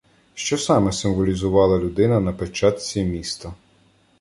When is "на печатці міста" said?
2.19-3.53